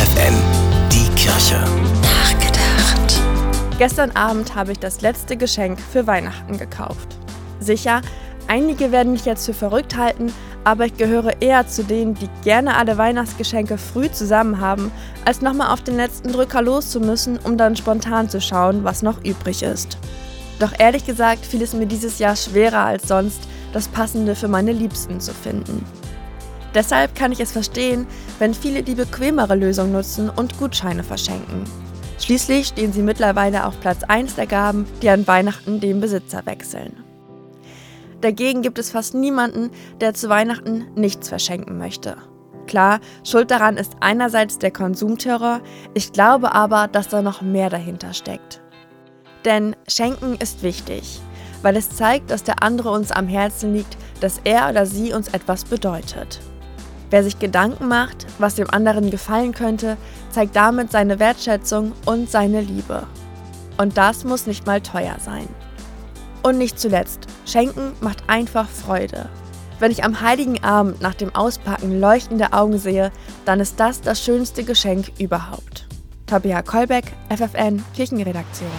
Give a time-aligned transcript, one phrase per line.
[0.00, 0.34] FFN,
[0.90, 1.62] die Kirche.
[2.00, 3.20] Nachgedacht.
[3.76, 7.18] Gestern Abend habe ich das letzte Geschenk für Weihnachten gekauft.
[7.58, 8.00] Sicher,
[8.46, 10.32] einige werden mich jetzt für verrückt halten,
[10.64, 14.90] aber ich gehöre eher zu denen, die gerne alle Weihnachtsgeschenke früh zusammen haben,
[15.26, 19.02] als nochmal auf den letzten Drücker los zu müssen, um dann spontan zu schauen, was
[19.02, 19.98] noch übrig ist.
[20.60, 23.42] Doch ehrlich gesagt fiel es mir dieses Jahr schwerer als sonst,
[23.74, 25.84] das Passende für meine Liebsten zu finden.
[26.74, 28.06] Deshalb kann ich es verstehen,
[28.38, 31.64] wenn viele die bequemere Lösung nutzen und Gutscheine verschenken.
[32.18, 37.02] Schließlich stehen sie mittlerweile auf Platz 1 der Gaben, die an Weihnachten den Besitzer wechseln.
[38.20, 42.18] Dagegen gibt es fast niemanden, der zu Weihnachten nichts verschenken möchte.
[42.66, 45.60] Klar, Schuld daran ist einerseits der Konsumterror,
[45.94, 48.60] ich glaube aber, dass da noch mehr dahinter steckt.
[49.44, 51.20] Denn Schenken ist wichtig,
[51.62, 55.28] weil es zeigt, dass der andere uns am Herzen liegt, dass er oder sie uns
[55.28, 56.40] etwas bedeutet.
[57.10, 59.96] Wer sich Gedanken macht, was dem anderen gefallen könnte,
[60.30, 63.06] zeigt damit seine Wertschätzung und seine Liebe.
[63.76, 65.48] Und das muss nicht mal teuer sein.
[66.42, 69.28] Und nicht zuletzt, Schenken macht einfach Freude.
[69.80, 73.10] Wenn ich am heiligen Abend nach dem Auspacken leuchtende Augen sehe,
[73.44, 75.86] dann ist das das schönste Geschenk überhaupt.
[76.26, 78.70] Tabea Kolbeck, FFN, Kirchenredaktion.